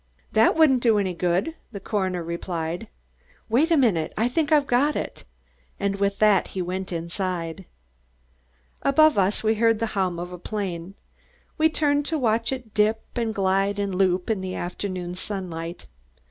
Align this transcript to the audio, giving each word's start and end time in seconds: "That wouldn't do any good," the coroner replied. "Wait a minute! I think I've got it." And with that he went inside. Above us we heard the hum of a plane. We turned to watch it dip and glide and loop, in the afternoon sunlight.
"That 0.31 0.55
wouldn't 0.55 0.81
do 0.81 0.97
any 0.97 1.13
good," 1.13 1.53
the 1.71 1.79
coroner 1.79 2.23
replied. 2.23 2.87
"Wait 3.49 3.69
a 3.69 3.77
minute! 3.77 4.13
I 4.17 4.29
think 4.29 4.51
I've 4.51 4.65
got 4.65 4.95
it." 4.95 5.25
And 5.79 5.97
with 5.97 6.17
that 6.17 6.47
he 6.47 6.59
went 6.63 6.91
inside. 6.91 7.65
Above 8.81 9.15
us 9.19 9.43
we 9.43 9.53
heard 9.53 9.77
the 9.77 9.85
hum 9.93 10.17
of 10.17 10.31
a 10.31 10.39
plane. 10.39 10.95
We 11.59 11.69
turned 11.69 12.07
to 12.07 12.17
watch 12.17 12.51
it 12.51 12.73
dip 12.73 13.03
and 13.15 13.31
glide 13.31 13.77
and 13.77 13.93
loop, 13.93 14.31
in 14.31 14.41
the 14.41 14.55
afternoon 14.55 15.13
sunlight. 15.13 15.85